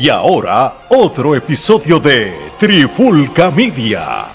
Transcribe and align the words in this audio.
Y 0.00 0.10
ahora, 0.10 0.86
otro 0.90 1.34
episodio 1.34 1.98
de 1.98 2.30
Trifulca 2.56 3.50
Media. 3.50 4.26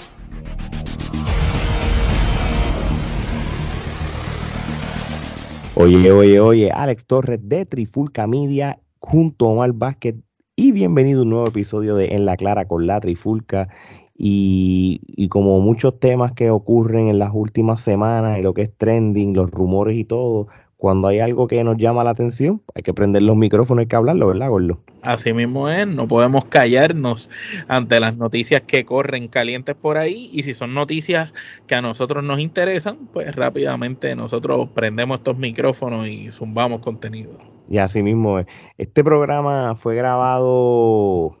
Oye, 5.74 6.12
oye, 6.12 6.38
oye, 6.38 6.70
Alex 6.70 7.06
Torres 7.06 7.40
de 7.42 7.64
Trifulca 7.64 8.26
Media 8.26 8.78
junto 8.98 9.46
a 9.46 9.48
Omar 9.52 9.72
Vázquez 9.72 10.16
y 10.54 10.72
bienvenido 10.72 11.20
a 11.20 11.22
un 11.22 11.30
nuevo 11.30 11.48
episodio 11.48 11.96
de 11.96 12.08
En 12.08 12.26
la 12.26 12.36
Clara 12.36 12.66
con 12.68 12.86
la 12.86 13.00
Trifulca. 13.00 13.70
Y, 14.14 15.00
y, 15.06 15.28
como 15.28 15.60
muchos 15.60 15.98
temas 15.98 16.32
que 16.32 16.50
ocurren 16.50 17.08
en 17.08 17.18
las 17.18 17.30
últimas 17.32 17.80
semanas 17.80 18.38
y 18.38 18.42
lo 18.42 18.52
que 18.52 18.62
es 18.62 18.76
trending, 18.76 19.34
los 19.34 19.50
rumores 19.50 19.96
y 19.96 20.04
todo, 20.04 20.48
cuando 20.84 21.08
hay 21.08 21.18
algo 21.18 21.48
que 21.48 21.64
nos 21.64 21.78
llama 21.78 22.04
la 22.04 22.10
atención, 22.10 22.60
hay 22.74 22.82
que 22.82 22.92
prender 22.92 23.22
los 23.22 23.38
micrófonos, 23.38 23.80
hay 23.80 23.86
que 23.86 23.96
hablarlo, 23.96 24.26
¿verdad, 24.26 24.50
Gordo? 24.50 24.80
Así 25.00 25.32
mismo 25.32 25.70
es, 25.70 25.86
no 25.86 26.06
podemos 26.06 26.44
callarnos 26.44 27.30
ante 27.68 28.00
las 28.00 28.18
noticias 28.18 28.60
que 28.66 28.84
corren 28.84 29.28
calientes 29.28 29.74
por 29.76 29.96
ahí 29.96 30.28
y 30.30 30.42
si 30.42 30.52
son 30.52 30.74
noticias 30.74 31.32
que 31.66 31.74
a 31.74 31.80
nosotros 31.80 32.22
nos 32.22 32.38
interesan, 32.38 32.98
pues 33.14 33.34
rápidamente 33.34 34.14
nosotros 34.14 34.68
prendemos 34.74 35.20
estos 35.20 35.38
micrófonos 35.38 36.06
y 36.06 36.30
zumbamos 36.30 36.82
contenido. 36.82 37.30
Y 37.66 37.78
así 37.78 38.02
mismo 38.02 38.38
es. 38.40 38.46
Este 38.76 39.02
programa 39.02 39.76
fue 39.76 39.94
grabado 39.94 41.38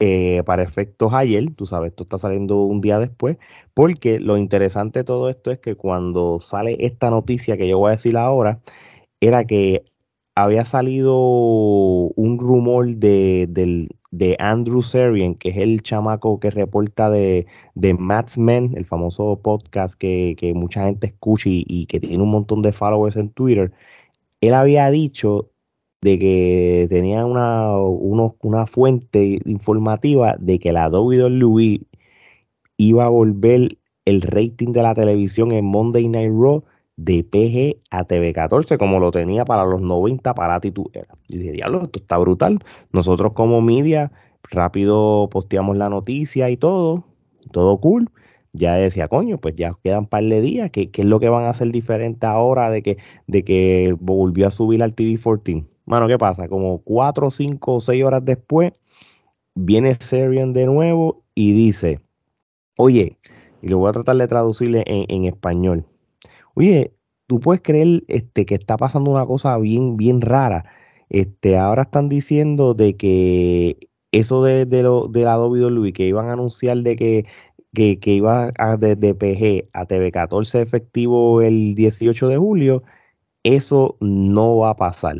eh, 0.00 0.42
para 0.46 0.62
efectos 0.62 1.12
ayer, 1.12 1.54
tú 1.54 1.66
sabes, 1.66 1.90
esto 1.90 2.04
está 2.04 2.18
saliendo 2.18 2.62
un 2.64 2.80
día 2.80 2.98
después, 2.98 3.36
porque 3.74 4.18
lo 4.18 4.38
interesante 4.38 5.00
de 5.00 5.04
todo 5.04 5.28
esto 5.28 5.50
es 5.50 5.58
que 5.60 5.76
cuando 5.76 6.40
sale 6.40 6.76
esta 6.80 7.10
noticia 7.10 7.56
que 7.58 7.68
yo 7.68 7.78
voy 7.78 7.88
a 7.90 7.92
decir 7.92 8.16
ahora, 8.16 8.60
era 9.20 9.44
que 9.44 9.84
había 10.34 10.64
salido 10.64 11.16
un 11.18 12.38
rumor 12.38 12.96
de, 12.96 13.46
de 14.10 14.36
Andrew 14.38 14.82
Serian, 14.82 15.34
que 15.34 15.50
es 15.50 15.56
el 15.58 15.82
chamaco 15.82 16.40
que 16.40 16.50
reporta 16.50 17.10
de, 17.10 17.46
de 17.74 17.94
Matt's 17.94 18.38
Men, 18.38 18.72
el 18.76 18.86
famoso 18.86 19.40
podcast 19.42 19.98
que, 19.98 20.52
mucha 20.54 20.84
gente 20.86 21.08
escucha 21.08 21.50
y 21.50 21.86
que 21.86 22.00
tiene 22.00 22.22
un 22.22 22.30
montón 22.30 22.62
de 22.62 22.72
followers 22.72 23.16
en 23.16 23.30
Twitter. 23.30 23.72
Él 24.40 24.54
había 24.54 24.90
dicho 24.90 25.49
de 26.02 26.18
que 26.18 26.86
tenía 26.88 27.26
una, 27.26 27.76
una 27.78 28.66
fuente 28.66 29.38
informativa 29.44 30.36
de 30.38 30.58
que 30.58 30.72
la 30.72 30.88
WWE 30.88 31.82
iba 32.78 33.04
a 33.04 33.08
volver 33.08 33.78
el 34.06 34.22
rating 34.22 34.72
de 34.72 34.82
la 34.82 34.94
televisión 34.94 35.52
en 35.52 35.64
Monday 35.66 36.08
Night 36.08 36.32
Raw 36.32 36.64
de 36.96 37.24
PG 37.24 37.80
a 37.90 38.06
TV14, 38.06 38.78
como 38.78 38.98
lo 38.98 39.10
tenía 39.10 39.44
para 39.44 39.64
los 39.64 39.80
90 39.80 40.34
para 40.34 40.56
Attitude 40.56 41.00
Era. 41.00 41.14
Y 41.28 41.38
dije, 41.38 41.52
diablo, 41.52 41.82
esto 41.82 41.98
está 41.98 42.18
brutal. 42.18 42.58
Nosotros 42.92 43.32
como 43.32 43.60
media, 43.60 44.12
rápido 44.50 45.28
posteamos 45.30 45.76
la 45.76 45.88
noticia 45.88 46.50
y 46.50 46.56
todo, 46.56 47.04
todo 47.52 47.78
cool. 47.80 48.10
Ya 48.52 48.74
decía, 48.74 49.08
coño, 49.08 49.38
pues 49.38 49.54
ya 49.56 49.76
quedan 49.82 50.00
un 50.00 50.06
par 50.06 50.24
de 50.24 50.40
días. 50.40 50.70
¿Qué, 50.70 50.90
¿Qué, 50.90 51.02
es 51.02 51.08
lo 51.08 51.20
que 51.20 51.28
van 51.28 51.44
a 51.44 51.50
hacer 51.50 51.70
diferente 51.70 52.26
ahora 52.26 52.68
de 52.70 52.82
que, 52.82 52.98
de 53.26 53.44
que 53.44 53.94
volvió 53.98 54.48
a 54.48 54.50
subir 54.50 54.82
al 54.82 54.94
TV14? 54.94 55.66
Mano, 55.86 56.08
¿qué 56.08 56.18
pasa? 56.18 56.48
Como 56.48 56.82
cuatro, 56.82 57.30
cinco 57.30 57.74
o 57.76 57.80
seis 57.80 58.04
horas 58.04 58.24
después, 58.24 58.72
viene 59.54 59.96
Serian 60.00 60.52
de 60.52 60.66
nuevo 60.66 61.22
y 61.34 61.52
dice, 61.52 62.00
oye, 62.76 63.18
y 63.62 63.68
lo 63.68 63.78
voy 63.78 63.90
a 63.90 63.92
tratar 63.92 64.16
de 64.16 64.28
traducirle 64.28 64.84
en, 64.86 65.24
español. 65.24 65.84
Oye, 66.54 66.94
tú 67.26 67.40
puedes 67.40 67.62
creer 67.62 68.04
este, 68.08 68.46
que 68.46 68.54
está 68.54 68.76
pasando 68.76 69.10
una 69.10 69.26
cosa 69.26 69.56
bien, 69.58 69.96
bien 69.96 70.20
rara. 70.20 70.64
Este, 71.08 71.58
ahora 71.58 71.82
están 71.82 72.08
diciendo 72.08 72.74
de 72.74 72.96
que 72.96 73.88
eso 74.12 74.42
de, 74.42 74.66
lo, 74.82 75.06
de 75.06 75.22
la 75.24 75.38
WWE, 75.38 75.92
que 75.92 76.06
iban 76.06 76.28
a 76.28 76.32
anunciar 76.34 76.78
de 76.78 76.96
que, 76.96 77.26
que, 77.74 77.98
que 77.98 78.12
iba 78.12 78.50
a, 78.58 78.76
de, 78.76 78.96
de 78.96 79.14
PG 79.14 79.68
a 79.72 79.86
TV14 79.86 80.60
efectivo 80.60 81.42
el 81.42 81.74
18 81.74 82.28
de 82.28 82.36
julio, 82.36 82.82
eso 83.44 83.96
no 84.00 84.58
va 84.58 84.70
a 84.70 84.76
pasar. 84.76 85.16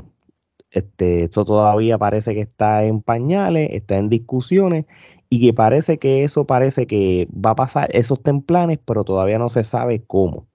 Este, 0.71 1.25
eso 1.25 1.45
todavía 1.45 1.99
parece 1.99 2.35
que 2.35 2.41
está 2.43 2.85
en 2.85 3.03
pañales, 3.03 3.71
está 3.73 3.97
en 3.97 4.09
discusiones 4.09 4.87
y 5.29 5.41
que 5.41 5.53
parece 5.55 5.99
que 5.99 6.25
eso 6.25 6.47
parece 6.47 6.87
que 6.87 7.29
va 7.33 7.51
a 7.51 7.57
pasar, 7.57 7.89
esos 7.93 8.19
está 8.19 8.33
planes, 8.43 8.79
pero 8.85 9.05
todavía 9.05 9.39
no 9.39 9.49
se 9.49 9.65
sabe 9.65 10.03
cómo. 10.07 10.49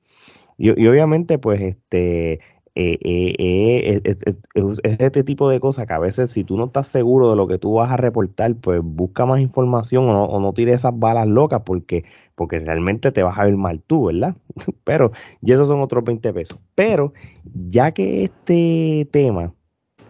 Y, 0.57 0.69
obviamente, 0.87 1.39
pues, 1.39 1.61
este, 1.61 2.33
eh, 2.75 2.97
eh, 3.01 3.35
eh, 3.39 4.01
es, 4.03 4.81
este 4.83 5.23
tipo 5.23 5.49
de 5.49 5.59
cosas 5.59 5.85
que 5.87 5.93
a 5.93 5.99
veces 5.99 6.31
si 6.31 6.43
tú 6.43 6.57
no 6.57 6.65
estás 6.65 6.89
seguro 6.89 7.29
de 7.29 7.35
lo 7.37 7.47
que 7.47 7.57
tú 7.57 7.73
vas 7.75 7.91
a 7.91 7.97
reportar, 7.97 8.55
pues 8.55 8.81
busca 8.83 9.25
más 9.25 9.39
información 9.41 10.09
o 10.09 10.13
no, 10.13 10.25
o 10.25 10.39
no 10.41 10.53
tires 10.53 10.75
esas 10.77 10.97
balas 10.97 11.27
locas 11.27 11.61
porque, 11.65 12.05
porque 12.35 12.59
realmente 12.59 13.11
te 13.11 13.23
vas 13.23 13.37
a 13.39 13.45
ver 13.45 13.57
mal 13.57 13.81
tú, 13.81 14.05
¿verdad? 14.05 14.35
Pero, 14.83 15.11
y 15.41 15.51
esos 15.53 15.67
son 15.67 15.81
otros 15.81 16.03
20 16.03 16.33
pesos. 16.33 16.59
Pero, 16.75 17.13
ya 17.45 17.91
que 17.91 18.25
este 18.25 19.07
tema 19.11 19.53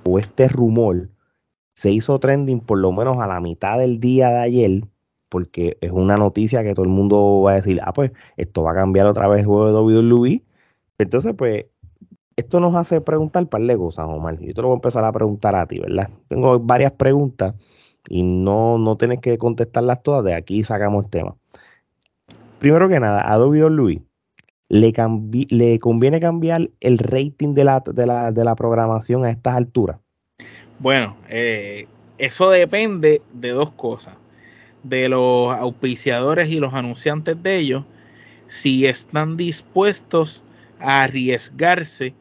o 0.08 0.20
este 0.20 0.48
rumor 0.48 1.10
se 1.76 1.92
hizo 1.92 2.20
trending 2.20 2.62
por 2.62 2.78
lo 2.78 2.92
menos 2.92 3.20
a 3.20 3.28
la 3.28 3.40
mitad 3.42 3.80
del 3.80 4.00
día 4.00 4.30
de 4.30 4.40
ayer, 4.40 4.82
porque 5.30 5.78
es 5.82 5.92
una 5.92 6.18
noticia 6.18 6.64
que 6.64 6.74
todo 6.74 6.86
el 6.86 6.92
mundo 6.92 7.42
va 7.42 7.54
a 7.54 7.56
decir, 7.56 7.82
ah, 7.84 7.94
pues 7.94 8.12
esto 8.38 8.64
va 8.64 8.72
a 8.72 8.76
cambiar 8.76 9.08
otra 9.08 9.28
vez 9.28 9.42
el 9.42 9.46
juego 9.46 9.68
de 9.68 10.02
WWE. 10.02 10.44
Entonces, 10.98 11.34
pues, 11.38 11.66
esto 12.38 12.60
nos 12.60 12.76
hace 12.76 13.02
preguntar 13.02 13.48
par 13.48 13.62
de 13.62 13.78
cosas, 13.78 14.06
Omar. 14.08 14.40
Yo 14.40 14.54
te 14.54 14.62
lo 14.62 14.70
voy 14.70 14.76
a 14.76 14.78
empezar 14.78 15.04
a 15.06 15.12
preguntar 15.12 15.56
a 15.56 15.68
ti, 15.68 15.80
¿verdad? 15.80 16.10
Tengo 16.30 16.60
varias 16.60 16.94
preguntas 16.94 17.56
y 18.10 18.24
no, 18.24 18.78
no 18.78 18.98
tienes 18.98 19.20
que 19.20 19.38
contestarlas 19.38 20.04
todas, 20.04 20.24
de 20.24 20.36
aquí 20.36 20.64
sacamos 20.64 21.06
el 21.06 21.10
tema. 21.10 21.36
Primero 22.60 22.88
que 22.90 23.00
nada, 23.00 23.22
a 23.22 23.38
WWE 23.40 24.05
le, 24.70 24.94
le 25.50 25.80
conviene 25.80 26.20
cambiar 26.20 26.70
el 26.80 26.98
rating 26.98 27.54
de 27.54 27.64
la, 27.64 27.84
de 27.86 28.06
la, 28.08 28.32
de 28.32 28.44
la 28.44 28.56
programación 28.56 29.26
a 29.26 29.32
estas 29.32 29.56
alturas? 29.56 29.98
Bueno, 30.80 31.16
eh, 31.30 31.88
eso 32.18 32.50
depende 32.50 33.22
de 33.34 33.50
dos 33.50 33.72
cosas. 33.72 34.16
De 34.84 35.10
los 35.10 35.52
auspiciadores 35.52 36.50
y 36.50 36.60
los 36.60 36.74
anunciantes 36.74 37.42
de 37.42 37.58
ellos, 37.58 37.84
si 38.48 38.86
están 38.86 39.38
dispuestos 39.38 40.44
a 40.80 41.04
arriesgarse 41.04 42.14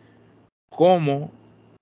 como 0.70 1.30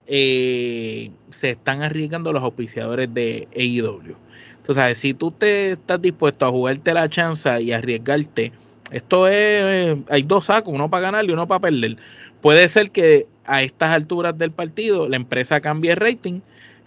eh, 0.06 1.10
se 1.30 1.50
están 1.50 1.82
arriesgando 1.82 2.32
los 2.32 2.42
auspiciadores 2.42 3.12
de 3.14 3.46
AEW. 3.54 4.16
Entonces, 4.56 4.98
si 4.98 5.14
tú 5.14 5.30
te 5.30 5.72
estás 5.72 6.02
dispuesto 6.02 6.46
a 6.46 6.50
jugarte 6.50 6.92
la 6.92 7.08
chance 7.08 7.48
y 7.62 7.72
arriesgarte 7.72 8.52
esto 8.92 9.26
es, 9.26 9.34
eh, 9.34 10.02
hay 10.10 10.22
dos 10.22 10.46
sacos, 10.46 10.72
uno 10.72 10.90
para 10.90 11.02
ganar 11.02 11.24
y 11.24 11.30
uno 11.30 11.48
para 11.48 11.60
perder. 11.60 11.96
Puede 12.40 12.68
ser 12.68 12.90
que 12.90 13.26
a 13.44 13.62
estas 13.62 13.90
alturas 13.90 14.36
del 14.36 14.52
partido 14.52 15.08
la 15.08 15.16
empresa 15.16 15.60
cambie 15.60 15.92
el 15.92 15.96
rating 15.96 16.40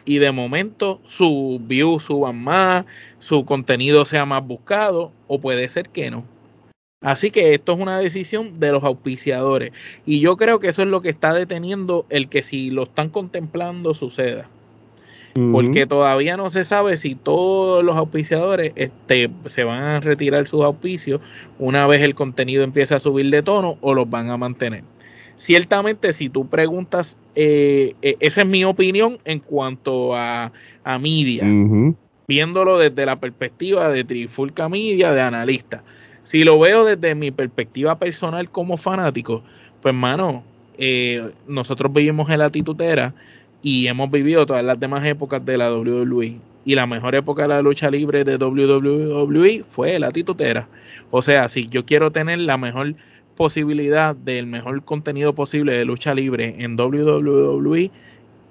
y 0.06 0.20
de 0.20 0.32
momento 0.32 1.02
su 1.06 1.60
views 1.64 2.04
suban 2.04 2.38
más, 2.38 2.86
su 3.20 3.44
contenido 3.44 4.06
sea 4.06 4.26
más 4.26 4.46
buscado, 4.46 5.12
o 5.28 5.40
puede 5.40 5.68
ser 5.68 5.90
que 5.90 6.12
no. 6.12 6.24
Así 7.02 7.32
que 7.32 7.54
esto 7.54 7.74
es 7.74 7.80
una 7.80 8.00
decisión 8.00 8.60
de 8.60 8.72
los 8.72 8.84
auspiciadores. 8.84 9.72
Y 10.06 10.22
yo 10.22 10.38
creo 10.38 10.60
que 10.60 10.70
eso 10.70 10.82
es 10.84 10.88
lo 10.88 11.02
que 11.02 11.10
está 11.10 11.34
deteniendo 11.34 12.06
el 12.10 12.30
que 12.30 12.44
si 12.44 12.70
lo 12.72 12.84
están 12.84 13.10
contemplando 13.10 13.94
suceda 13.94 14.50
porque 15.52 15.86
todavía 15.86 16.38
no 16.38 16.50
se 16.50 16.64
sabe 16.64 16.96
si 16.96 17.14
todos 17.14 17.84
los 17.84 17.98
auspiciadores 17.98 18.72
este, 18.78 19.30
se 19.48 19.66
van 19.66 19.84
a 19.84 20.00
retirar 20.00 20.48
sus 20.48 20.64
auspicios 20.64 21.20
una 21.60 21.86
vez 21.88 22.02
el 22.04 22.16
contenido 22.16 22.64
empiece 22.64 22.96
a 22.96 23.02
subir 23.02 23.30
de 23.30 23.44
tono 23.44 23.78
o 23.82 23.94
los 23.94 24.10
van 24.10 24.30
a 24.30 24.38
mantener. 24.38 24.84
Ciertamente, 25.36 26.14
si 26.14 26.30
tú 26.30 26.48
preguntas, 26.48 27.18
eh, 27.36 27.96
eh, 28.02 28.16
esa 28.22 28.42
es 28.42 28.48
mi 28.48 28.64
opinión 28.64 29.18
en 29.26 29.40
cuanto 29.40 30.16
a, 30.16 30.54
a 30.86 31.00
media, 31.00 31.44
viéndolo 32.30 32.78
desde 32.78 33.06
la 33.06 33.20
perspectiva 33.20 33.90
de 33.90 34.06
Trifulca 34.06 34.70
Media, 34.70 35.12
de 35.12 35.22
analista. 35.22 35.84
Si 36.24 36.46
lo 36.46 36.58
veo 36.58 36.86
desde 36.86 37.14
mi 37.14 37.32
perspectiva 37.32 38.00
personal 38.00 38.50
como 38.50 38.78
fanático, 38.78 39.44
pues, 39.82 39.94
mano, 39.94 40.46
eh, 40.78 41.32
nosotros 41.46 41.92
vivimos 41.92 42.30
en 42.30 42.40
la 42.40 42.50
titutera 42.50 43.14
y 43.66 43.88
hemos 43.88 44.12
vivido 44.12 44.46
todas 44.46 44.64
las 44.64 44.80
demás 44.80 45.04
épocas 45.08 45.44
de 45.44 45.58
la 45.58 45.74
WWE. 45.74 46.38
Y 46.66 46.76
la 46.76 46.86
mejor 46.86 47.16
época 47.16 47.42
de 47.42 47.48
la 47.48 47.64
lucha 47.64 47.90
libre 47.90 48.24
de 48.24 48.38
WWE 48.38 49.64
fue 49.68 49.98
la 49.98 50.12
titutera. 50.12 50.68
O 51.10 51.24
sea, 51.24 51.50
si 51.50 51.68
yo 51.68 51.84
quiero 51.84 52.12
tener 52.12 52.38
la 52.38 52.60
mejor 52.60 52.94
posibilidad 53.36 54.16
del 54.16 54.46
mejor 54.46 54.84
contenido 54.86 55.34
posible 55.34 55.74
de 55.74 55.84
lucha 55.84 56.14
libre 56.14 56.54
en 56.60 56.80
WWE 56.80 57.90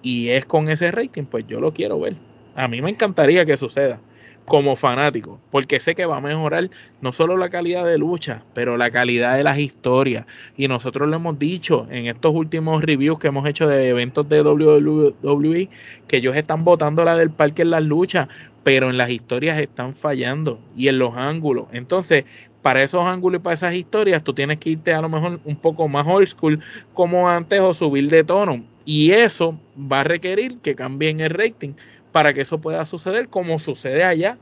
y 0.02 0.30
es 0.30 0.46
con 0.46 0.68
ese 0.68 0.90
rating, 0.90 1.26
pues 1.26 1.46
yo 1.46 1.60
lo 1.60 1.72
quiero 1.72 2.00
ver. 2.00 2.16
A 2.56 2.66
mí 2.66 2.82
me 2.82 2.90
encantaría 2.90 3.46
que 3.46 3.56
suceda. 3.56 4.00
Como 4.44 4.76
fanático, 4.76 5.40
porque 5.50 5.80
sé 5.80 5.94
que 5.94 6.04
va 6.06 6.18
a 6.18 6.20
mejorar 6.20 6.70
no 7.00 7.12
solo 7.12 7.36
la 7.36 7.48
calidad 7.48 7.86
de 7.86 7.98
lucha, 7.98 8.42
pero 8.52 8.76
la 8.76 8.90
calidad 8.90 9.36
de 9.36 9.44
las 9.44 9.58
historias. 9.58 10.26
Y 10.56 10.68
nosotros 10.68 11.08
lo 11.08 11.16
hemos 11.16 11.38
dicho 11.38 11.86
en 11.90 12.06
estos 12.06 12.34
últimos 12.34 12.82
reviews 12.82 13.18
que 13.18 13.28
hemos 13.28 13.48
hecho 13.48 13.66
de 13.66 13.88
eventos 13.88 14.28
de 14.28 14.42
WWE, 14.42 15.68
que 16.06 16.16
ellos 16.18 16.36
están 16.36 16.64
botando 16.64 17.04
la 17.04 17.16
del 17.16 17.30
parque 17.30 17.62
en 17.62 17.70
las 17.70 17.82
luchas, 17.82 18.28
pero 18.62 18.90
en 18.90 18.98
las 18.98 19.10
historias 19.10 19.58
están 19.58 19.94
fallando 19.94 20.58
y 20.76 20.88
en 20.88 20.98
los 20.98 21.16
ángulos. 21.16 21.66
Entonces, 21.72 22.24
para 22.62 22.82
esos 22.82 23.02
ángulos 23.02 23.40
y 23.40 23.42
para 23.42 23.54
esas 23.54 23.74
historias, 23.74 24.24
tú 24.24 24.32
tienes 24.32 24.58
que 24.58 24.70
irte 24.70 24.94
a 24.94 25.02
lo 25.02 25.08
mejor 25.08 25.40
un 25.44 25.56
poco 25.56 25.86
más 25.86 26.06
old 26.06 26.26
school 26.26 26.60
como 26.94 27.28
antes 27.28 27.60
o 27.60 27.74
subir 27.74 28.08
de 28.08 28.24
tono. 28.24 28.64
Y 28.86 29.12
eso 29.12 29.58
va 29.78 30.00
a 30.00 30.04
requerir 30.04 30.58
que 30.58 30.74
cambien 30.74 31.20
el 31.20 31.30
rating 31.30 31.72
para 32.14 32.32
que 32.32 32.42
eso 32.42 32.60
pueda 32.60 32.86
suceder 32.86 33.28
como 33.28 33.58
sucede 33.58 34.04
allá 34.04 34.38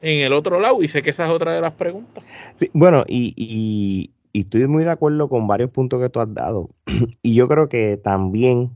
en 0.00 0.24
el 0.24 0.32
otro 0.32 0.58
lado. 0.58 0.82
Y 0.82 0.88
sé 0.88 1.02
que 1.02 1.10
esa 1.10 1.26
es 1.26 1.30
otra 1.30 1.52
de 1.52 1.60
las 1.60 1.74
preguntas. 1.74 2.24
Sí, 2.54 2.70
bueno, 2.72 3.04
y, 3.06 4.10
estoy 4.32 4.66
muy 4.66 4.84
de 4.84 4.90
acuerdo 4.90 5.28
con 5.28 5.46
varios 5.46 5.70
puntos 5.70 6.00
que 6.00 6.08
tú 6.08 6.20
has 6.20 6.32
dado. 6.32 6.70
y 7.22 7.34
yo 7.34 7.46
creo 7.46 7.68
que 7.68 7.98
también 7.98 8.70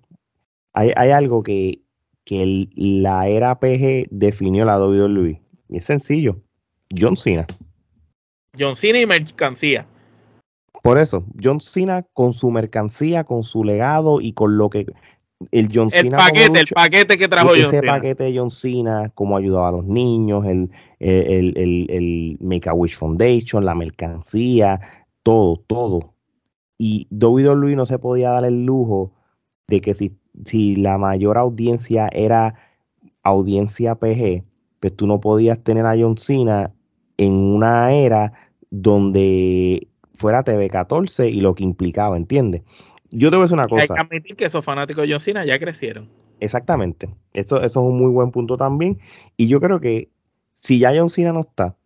hay, 0.74 0.90
algo 0.90 1.42
que, 1.42 1.80
que 2.24 2.68
la 2.74 3.28
era 3.28 3.58
PG 3.58 4.08
definió 4.10 4.66
la 4.66 4.78
WWE. 4.78 5.40
Y 5.70 5.76
es 5.78 5.86
sencillo. 5.86 6.36
John 6.94 7.16
Cena. 7.16 7.46
John 8.58 8.76
Cena 8.76 9.00
y 9.00 9.06
mercancía. 9.06 9.86
Por 10.82 10.98
eso, 10.98 11.24
John 11.42 11.62
Cena 11.62 12.04
con 12.12 12.34
su 12.34 12.50
mercancía, 12.50 13.24
con 13.24 13.42
su 13.42 13.64
legado 13.64 14.20
y 14.20 14.34
con 14.34 14.58
lo 14.58 14.68
que 14.68 14.84
el 15.50 15.70
John 15.72 15.90
Cena. 15.90 16.16
El 16.16 16.24
paquete, 16.24 16.60
el 16.60 16.66
paquete 16.68 17.18
que 17.18 17.28
trajo 17.28 17.48
John 17.48 17.70
Cena. 17.70 17.78
Ese 17.78 17.86
paquete 17.86 18.24
de 18.24 18.38
John 18.38 18.50
Cena, 18.50 19.10
cómo 19.14 19.36
ayudaba 19.36 19.68
a 19.68 19.72
los 19.72 19.84
niños, 19.84 20.44
el, 20.46 20.70
el, 20.98 21.56
el, 21.56 21.86
el 21.90 22.38
Make 22.40 22.68
a 22.68 22.74
Wish 22.74 22.96
Foundation, 22.96 23.64
la 23.64 23.74
mercancía, 23.74 24.80
todo, 25.22 25.62
todo. 25.66 26.14
Y 26.78 27.06
WWE 27.10 27.76
no 27.76 27.86
se 27.86 27.98
podía 27.98 28.30
dar 28.30 28.44
el 28.44 28.64
lujo 28.64 29.12
de 29.68 29.80
que 29.80 29.94
si, 29.94 30.16
si 30.44 30.76
la 30.76 30.98
mayor 30.98 31.38
audiencia 31.38 32.08
era 32.12 32.54
audiencia 33.22 33.94
PG, 33.94 34.44
pues 34.80 34.94
tú 34.96 35.06
no 35.06 35.20
podías 35.20 35.62
tener 35.62 35.86
a 35.86 35.96
John 35.98 36.18
Cena 36.18 36.72
en 37.16 37.34
una 37.34 37.92
era 37.92 38.32
donde 38.70 39.88
fuera 40.14 40.42
TV 40.42 40.68
14 40.68 41.28
y 41.28 41.40
lo 41.40 41.54
que 41.54 41.64
implicaba, 41.64 42.16
¿entiendes? 42.16 42.62
Yo 43.14 43.30
te 43.30 43.36
voy 43.36 43.42
a 43.42 43.44
decir 43.44 43.58
una 43.58 43.68
cosa. 43.68 43.82
Hay 43.82 43.88
que 43.88 44.00
admitir 44.00 44.36
que 44.36 44.44
esos 44.44 44.64
fanáticos 44.64 45.06
de 45.06 45.12
John 45.12 45.20
Cena 45.20 45.44
ya 45.44 45.58
crecieron. 45.58 46.08
Exactamente. 46.40 47.08
Eso, 47.32 47.58
eso 47.58 47.66
es 47.66 47.76
un 47.76 47.96
muy 47.96 48.10
buen 48.10 48.32
punto 48.32 48.56
también. 48.56 48.98
Y 49.36 49.46
yo 49.46 49.60
creo 49.60 49.80
que 49.80 50.10
si 50.54 50.80
ya 50.80 50.92
John 50.94 51.08
Cena 51.08 51.32
no 51.32 51.40
está, 51.40 51.76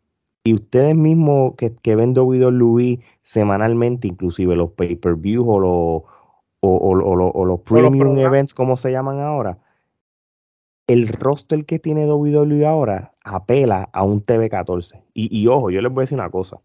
y 0.43 0.55
ustedes 0.55 0.97
mismos 0.97 1.55
que, 1.57 1.75
que 1.77 1.97
ven 1.97 2.17
WWE 2.17 3.01
semanalmente, 3.23 4.09
inclusive 4.09 4.57
los 4.57 4.71
pay-per-views 4.71 5.47
o 5.47 5.61
los, 5.61 6.03
o, 6.61 7.45
los 7.45 7.61
premium 7.61 8.19
events, 8.19 8.55
como 8.55 8.79
se 8.79 8.91
llaman 8.91 9.21
ahora, 9.21 9.59
el 10.87 11.09
roster 11.09 11.67
que 11.67 11.79
tiene 11.79 12.11
WWE 12.11 12.67
ahora 12.67 13.13
apela 13.23 13.91
a 13.93 14.03
un 14.05 14.25
TV14. 14.25 15.03
Y, 15.13 15.39
y, 15.39 15.47
ojo, 15.49 15.71
yo 15.71 15.83
les 15.83 15.93
voy 15.93 16.03
a 16.03 16.05
decir 16.05 16.17
una 16.17 16.31
cosa. 16.31 16.59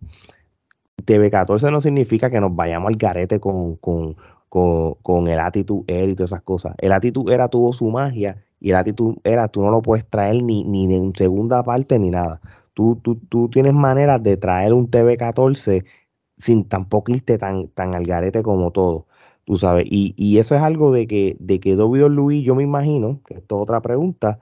TV14 1.05 1.71
no 1.71 1.81
significa 1.81 2.29
que 2.29 2.39
nos 2.39 2.55
vayamos 2.55 2.87
al 2.87 2.95
garete 2.95 3.39
con, 3.39 3.75
con, 3.77 4.15
con, 4.53 5.27
el 5.27 5.39
Attitude 5.39 5.83
Era 5.87 6.11
y 6.11 6.15
todas 6.15 6.31
esas 6.31 6.43
cosas. 6.43 6.75
El 6.77 6.91
Attitude 6.91 7.33
Era 7.33 7.47
tuvo 7.47 7.73
su 7.73 7.89
magia 7.89 8.43
y 8.59 8.69
el 8.69 8.75
Attitude 8.75 9.17
Era 9.23 9.47
tú 9.47 9.61
no 9.63 9.71
lo 9.71 9.81
puedes 9.81 10.07
traer 10.07 10.43
ni, 10.43 10.63
ni 10.63 10.93
en 10.93 11.13
segunda 11.15 11.63
parte 11.63 11.97
ni 11.97 12.11
nada. 12.11 12.39
Tú, 12.75 12.99
tú, 13.01 13.15
tú 13.29 13.49
tienes 13.49 13.73
maneras 13.73 14.21
de 14.21 14.37
traer 14.37 14.73
un 14.73 14.89
TV14 14.89 15.85
sin 16.37 16.65
tampoco 16.67 17.11
irte 17.11 17.37
tan, 17.37 17.67
tan 17.69 17.95
al 17.95 18.05
garete 18.05 18.43
como 18.43 18.71
todo. 18.71 19.07
Tú 19.45 19.57
sabes, 19.57 19.85
y, 19.89 20.13
y 20.17 20.37
eso 20.37 20.55
es 20.55 20.61
algo 20.61 20.91
de 20.91 21.07
que, 21.07 21.35
de 21.39 21.59
que 21.59 21.75
Luis, 21.75 22.43
yo 22.45 22.55
me 22.55 22.63
imagino, 22.63 23.21
que 23.25 23.35
esto 23.35 23.57
es 23.57 23.61
otra 23.63 23.81
pregunta, 23.81 24.39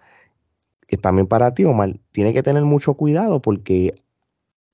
que 0.87 0.97
también 0.97 1.27
para 1.27 1.53
ti, 1.53 1.63
Omar, 1.65 1.99
tiene 2.11 2.33
que 2.33 2.43
tener 2.43 2.63
mucho 2.63 2.95
cuidado 2.95 3.41
porque 3.41 3.95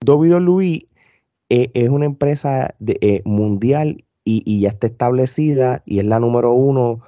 Luis 0.05 0.85
es, 1.49 1.69
es 1.73 1.89
una 1.89 2.05
empresa 2.05 2.75
de, 2.79 2.97
eh, 3.01 3.21
mundial 3.25 4.03
y, 4.27 4.59
ya 4.59 4.69
está 4.69 4.87
establecida 4.87 5.83
y 5.85 5.99
es 5.99 6.05
la 6.05 6.19
número 6.19 6.51
uno, 6.51 7.01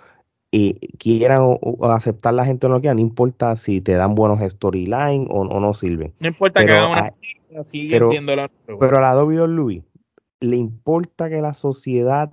y 0.51 0.74
quieran 0.98 1.60
aceptar 1.81 2.33
la 2.33 2.45
gente 2.45 2.66
o 2.66 2.69
no 2.69 2.80
quieran, 2.80 2.98
no 2.98 3.01
importa 3.01 3.56
si 3.56 3.81
te 3.81 3.94
dan 3.94 4.16
buenos 4.16 4.39
storylines 4.50 5.27
o, 5.30 5.42
o, 5.42 5.60
no 5.60 5.74
sirven. 5.74 6.13
No 6.19 6.27
importa 6.27 6.66
que 6.66 6.71
hagan 6.71 6.92
una 6.92 7.66
sigue 7.66 7.92
pero, 7.92 8.10
siendo 8.10 8.36
la 8.36 8.50
Pero 8.66 8.98
a 8.98 9.13
la 9.13 9.48
Luis 9.48 9.83
le 10.39 10.56
importa 10.56 11.30
que 11.30 11.42
la 11.42 11.54
sociedad 11.54 12.31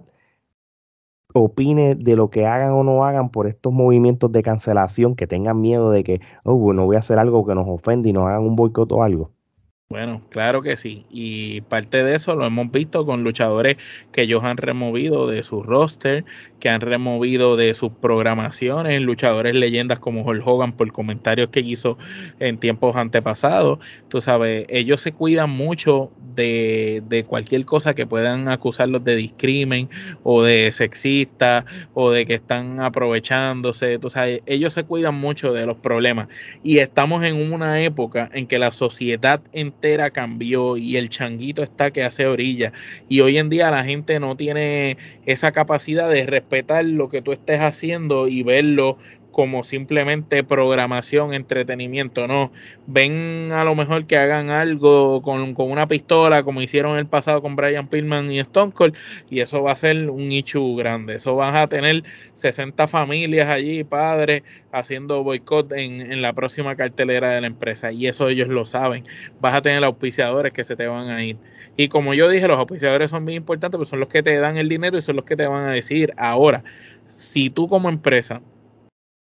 opine 1.34 1.94
de 1.96 2.16
lo 2.16 2.30
que 2.30 2.46
hagan 2.46 2.70
o 2.72 2.84
no 2.84 3.04
hagan 3.04 3.30
por 3.30 3.46
estos 3.46 3.72
movimientos 3.72 4.30
de 4.32 4.42
cancelación, 4.42 5.16
que 5.16 5.26
tengan 5.26 5.60
miedo 5.60 5.90
de 5.90 6.04
que, 6.04 6.20
oh, 6.44 6.54
bueno, 6.54 6.86
voy 6.86 6.96
a 6.96 7.00
hacer 7.00 7.18
algo 7.18 7.44
que 7.44 7.54
nos 7.54 7.66
ofende 7.68 8.08
y 8.08 8.12
nos 8.12 8.26
hagan 8.28 8.42
un 8.42 8.56
boicot 8.56 8.90
o 8.92 9.02
algo. 9.02 9.32
Bueno, 9.88 10.20
claro 10.30 10.62
que 10.62 10.76
sí. 10.76 11.06
Y 11.10 11.60
parte 11.60 12.02
de 12.02 12.16
eso 12.16 12.34
lo 12.34 12.44
hemos 12.44 12.72
visto 12.72 13.06
con 13.06 13.22
luchadores 13.22 13.76
que 14.10 14.22
ellos 14.22 14.42
han 14.42 14.56
removido 14.56 15.28
de 15.28 15.44
su 15.44 15.62
roster, 15.62 16.24
que 16.58 16.68
han 16.68 16.80
removido 16.80 17.54
de 17.54 17.72
sus 17.72 17.92
programaciones, 17.92 19.00
luchadores 19.00 19.54
leyendas 19.54 20.00
como 20.00 20.22
Hulk 20.22 20.44
Hogan 20.44 20.72
por 20.72 20.90
comentarios 20.90 21.50
que 21.50 21.60
hizo 21.60 21.98
en 22.40 22.58
tiempos 22.58 22.96
antepasados. 22.96 23.78
Tú 24.08 24.20
sabes, 24.20 24.66
ellos 24.70 25.00
se 25.00 25.12
cuidan 25.12 25.50
mucho 25.50 26.10
de, 26.34 27.04
de 27.06 27.24
cualquier 27.24 27.64
cosa 27.64 27.94
que 27.94 28.06
puedan 28.08 28.48
acusarlos 28.48 29.04
de 29.04 29.14
discrimen 29.14 29.88
o 30.24 30.42
de 30.42 30.72
sexista 30.72 31.64
o 31.94 32.10
de 32.10 32.26
que 32.26 32.34
están 32.34 32.80
aprovechándose. 32.80 34.00
Tú 34.00 34.10
sabes, 34.10 34.42
ellos 34.46 34.72
se 34.72 34.82
cuidan 34.82 35.14
mucho 35.14 35.52
de 35.52 35.64
los 35.64 35.76
problemas. 35.76 36.26
Y 36.64 36.78
estamos 36.78 37.22
en 37.22 37.52
una 37.52 37.80
época 37.82 38.28
en 38.32 38.48
que 38.48 38.58
la 38.58 38.72
sociedad 38.72 39.40
en 39.52 39.75
cambió 40.12 40.76
y 40.76 40.96
el 40.96 41.08
changuito 41.08 41.62
está 41.62 41.90
que 41.90 42.04
hace 42.04 42.26
orilla. 42.26 42.72
Y 43.08 43.20
hoy 43.20 43.38
en 43.38 43.48
día 43.48 43.70
la 43.70 43.84
gente 43.84 44.18
no 44.20 44.36
tiene 44.36 44.96
esa 45.24 45.52
capacidad 45.52 46.10
de 46.10 46.26
respetar 46.26 46.84
lo 46.84 47.08
que 47.08 47.22
tú 47.22 47.32
estés 47.32 47.60
haciendo 47.60 48.28
y 48.28 48.42
verlo 48.42 48.98
como 49.36 49.64
simplemente 49.64 50.42
programación, 50.44 51.34
entretenimiento, 51.34 52.26
no. 52.26 52.52
Ven 52.86 53.50
a 53.52 53.64
lo 53.64 53.74
mejor 53.74 54.06
que 54.06 54.16
hagan 54.16 54.48
algo 54.48 55.20
con, 55.20 55.54
una 55.58 55.86
pistola, 55.86 56.42
como 56.42 56.62
hicieron 56.62 56.96
el 56.96 57.04
pasado 57.06 57.42
con 57.42 57.54
Brian 57.54 57.86
Pillman 57.88 58.32
y 58.32 58.38
Stone 58.38 58.72
Cold, 58.72 58.94
y 59.28 59.40
eso 59.40 59.62
va 59.62 59.72
a 59.72 59.76
ser 59.76 60.08
un 60.08 60.32
issue 60.32 60.74
grande. 60.78 61.16
Eso 61.16 61.36
vas 61.36 61.54
a 61.54 61.66
tener 61.66 62.02
60 62.32 62.88
familias 62.88 63.50
allí, 63.50 63.84
padres, 63.84 64.42
haciendo 64.72 65.22
boicot 65.22 65.70
en, 65.72 66.00
en 66.00 66.22
la 66.22 66.32
próxima 66.32 66.74
cartelera 66.74 67.28
de 67.28 67.42
la 67.42 67.46
empresa, 67.46 67.92
y 67.92 68.06
eso 68.06 68.30
ellos 68.30 68.48
lo 68.48 68.64
saben. 68.64 69.04
Vas 69.38 69.54
a 69.54 69.60
tener 69.60 69.84
auspiciadores 69.84 70.54
que 70.54 70.64
se 70.64 70.76
te 70.76 70.86
van 70.86 71.10
a 71.10 71.22
ir. 71.22 71.36
Y 71.76 71.88
como 71.88 72.14
yo 72.14 72.30
dije, 72.30 72.48
los 72.48 72.56
auspiciadores 72.56 73.10
son 73.10 73.24
muy 73.24 73.34
importantes, 73.34 73.76
pero 73.76 73.84
son 73.84 74.00
los 74.00 74.08
que 74.08 74.22
te 74.22 74.38
dan 74.38 74.56
el 74.56 74.70
dinero 74.70 74.96
y 74.96 75.02
son 75.02 75.16
los 75.16 75.26
que 75.26 75.36
te 75.36 75.46
van 75.46 75.68
a 75.68 75.72
decir 75.72 76.14
ahora, 76.16 76.64
si 77.04 77.50
tú 77.50 77.68
como 77.68 77.90
empresa 77.90 78.40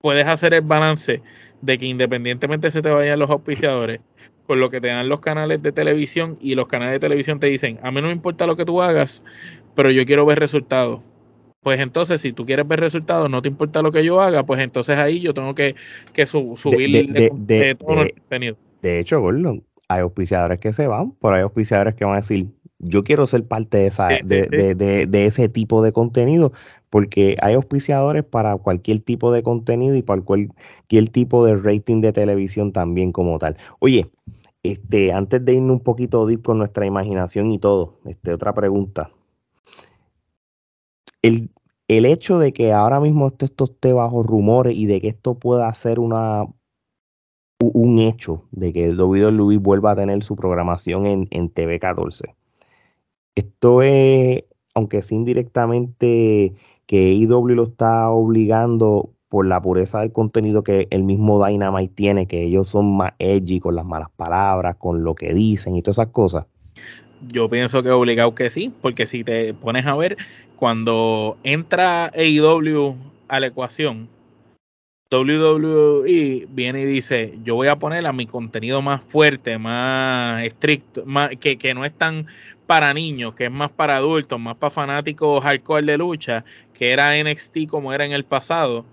puedes 0.01 0.27
hacer 0.27 0.55
el 0.55 0.63
balance 0.63 1.23
de 1.61 1.79
que 1.79 1.87
independientemente 1.87 2.71
se 2.71 2.83
te 2.83 2.91
vayan 2.91 3.19
los 3.19 3.31
auspiciadores, 3.31 4.01
con 4.47 4.61
lo 4.61 4.71
que 4.71 4.81
te 4.81 4.89
dan 4.89 5.09
los 5.09 5.21
canales 5.21 5.63
de 5.63 5.73
televisión 5.73 6.37
y 6.41 6.55
los 6.55 6.67
canales 6.67 6.95
de 6.95 7.01
televisión 7.01 7.39
te 7.39 7.47
dicen, 7.47 7.79
a 7.83 7.91
mí 7.91 8.01
no 8.01 8.09
me 8.09 8.13
importa 8.13 8.47
lo 8.47 8.57
que 8.57 8.65
tú 8.65 8.83
hagas, 8.83 9.23
pero 9.75 9.91
yo 9.91 10.05
quiero 10.07 10.27
ver 10.27 10.39
resultados. 10.39 11.01
Pues 11.63 11.79
entonces, 11.79 12.23
si 12.23 12.33
tú 12.33 12.47
quieres 12.47 12.67
ver 12.67 12.81
resultados, 12.81 13.29
no 13.29 13.43
te 13.43 13.49
importa 13.49 13.83
lo 13.83 13.93
que 13.93 14.03
yo 14.03 14.21
haga, 14.23 14.45
pues 14.45 14.61
entonces 14.61 14.97
ahí 14.97 15.21
yo 15.21 15.35
tengo 15.35 15.55
que, 15.55 15.75
que 16.15 16.27
subir 16.27 17.13
de, 17.13 17.31
de, 17.35 17.75
todo 17.75 18.03
el 18.03 18.15
contenido. 18.15 18.57
De 18.81 18.99
hecho, 18.99 19.21
Gordon, 19.21 19.63
hay 19.89 20.01
auspiciadores 20.01 20.59
que 20.59 20.73
se 20.73 20.87
van, 20.87 21.13
pero 21.21 21.35
hay 21.35 21.43
auspiciadores 21.43 21.95
que 21.95 22.07
van 22.07 22.15
a 22.15 22.21
decir, 22.21 22.47
yo 22.79 23.05
quiero 23.05 23.27
ser 23.27 23.45
parte 23.45 23.77
de, 23.77 23.87
esa, 23.89 24.09
de, 24.09 24.75
de, 25.07 25.27
ese 25.27 25.51
tipo 25.51 25.83
de 25.83 25.93
contenido, 25.93 26.53
porque 26.91 27.37
hay 27.41 27.55
auspiciadores 27.55 28.25
para 28.25 28.57
cualquier 28.57 29.01
tipo 29.01 29.33
de 29.33 29.43
contenido 29.43 29.97
y 29.97 30.03
para 30.03 30.23
cualquier 30.23 31.09
tipo 31.11 31.45
de 31.45 31.57
rating 31.57 32.01
de 32.01 32.13
televisión 32.13 32.73
también 32.73 33.13
como 33.13 33.39
tal. 33.39 33.57
Oye, 33.79 34.11
este, 34.63 35.13
antes 35.13 35.45
de 35.45 35.55
irnos 35.55 35.79
un 35.79 35.83
poquito 35.83 36.27
deep 36.27 36.43
con 36.43 36.59
nuestra 36.59 36.85
imaginación 36.87 37.51
y 37.53 37.59
todo, 37.59 38.01
este, 38.05 38.35
otra 38.35 38.53
pregunta. 38.53 39.11
El, 41.23 41.51
el 41.89 42.07
hecho 42.07 42.39
de 42.39 42.53
que 42.53 42.73
ahora 42.73 43.01
mismo 43.01 43.29
esto, 43.29 43.65
esté 43.65 43.93
bajo 43.93 44.23
rumores 44.23 44.77
y 44.77 44.87
de 44.87 45.01
que 45.01 45.09
esto 45.09 45.39
pueda 45.39 45.73
ser 45.75 46.01
una 46.01 46.47
un 47.63 47.99
hecho 47.99 48.47
de 48.53 48.73
que 48.73 48.93
Luis 48.93 49.61
vuelva 49.61 49.93
a 49.93 49.97
tener 49.97 50.23
su 50.23 50.35
programación 50.35 51.07
en, 51.07 51.29
en 51.31 51.51
TV 51.51 51.79
14. 51.79 52.35
Esto 53.35 53.83
es, 53.83 54.45
aunque 54.75 55.03
sí 55.03 55.15
indirectamente 55.15 56.55
que 56.91 57.13
IW 57.13 57.55
lo 57.55 57.63
está 57.69 58.11
obligando 58.11 59.11
por 59.29 59.47
la 59.47 59.63
pureza 59.63 60.01
del 60.01 60.11
contenido 60.11 60.65
que 60.65 60.89
el 60.91 61.05
mismo 61.05 61.47
Dynamite 61.47 61.95
tiene, 61.95 62.27
que 62.27 62.43
ellos 62.43 62.67
son 62.67 62.97
más 62.97 63.13
edgy 63.21 63.61
con 63.61 63.77
las 63.77 63.85
malas 63.85 64.09
palabras, 64.17 64.75
con 64.75 65.05
lo 65.05 65.15
que 65.15 65.33
dicen 65.33 65.77
y 65.77 65.83
todas 65.83 65.99
esas 65.99 66.09
cosas? 66.09 66.47
Yo 67.29 67.49
pienso 67.49 67.85
que 67.85 67.93
obligado 67.93 68.35
que 68.35 68.51
sí, 68.51 68.73
porque 68.83 69.07
si 69.07 69.23
te 69.23 69.55
pones 69.55 69.87
a 69.87 69.95
ver, 69.95 70.17
cuando 70.57 71.37
entra 71.45 72.07
AEW 72.07 72.97
a 73.29 73.39
la 73.39 73.47
ecuación, 73.47 74.09
WWE 75.13 76.47
viene 76.51 76.83
y 76.83 76.85
dice, 76.85 77.37
yo 77.43 77.57
voy 77.57 77.67
a 77.67 77.77
poner 77.77 78.07
a 78.07 78.13
mi 78.13 78.27
contenido 78.27 78.81
más 78.81 79.03
fuerte, 79.03 79.59
más 79.59 80.45
estricto, 80.45 81.05
más, 81.05 81.31
que, 81.41 81.59
que 81.59 81.75
no 81.75 81.85
es 81.85 81.93
tan 81.93 82.29
para 82.67 82.95
niños, 82.95 83.35
que 83.35 83.47
es 83.47 83.51
más 83.51 83.73
para 83.73 83.97
adultos, 83.97 84.39
más 84.39 84.55
para 84.55 84.71
fanáticos 84.71 85.43
hardcore 85.43 85.85
de 85.85 85.99
lucha, 85.99 86.45
que 86.73 86.93
era 86.93 87.21
NXT 87.21 87.67
como 87.69 87.93
era 87.93 88.05
en 88.05 88.13
el 88.13 88.23
pasado. 88.23 88.85